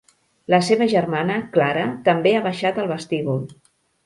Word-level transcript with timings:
La 0.53 0.59
seva 0.69 0.87
germana 0.93 1.35
Clara 1.57 1.83
també 2.09 2.33
ha 2.39 2.43
baixat 2.49 2.81
al 2.85 2.91
vestíbul. 2.95 3.45